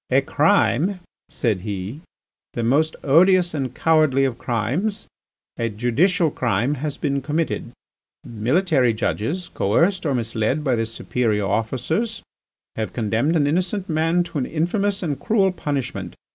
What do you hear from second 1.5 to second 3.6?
he, "the most odious